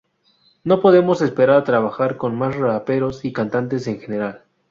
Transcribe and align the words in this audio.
No 0.63 0.81
podemos 0.81 1.21
esperar 1.21 1.57
a 1.57 1.63
trabajar 1.63 2.17
con 2.17 2.33
más 2.35 2.55
raperos 2.55 3.23
y 3.23 3.31
cantantes 3.33 3.85
en 3.85 3.99
general". 3.99 4.45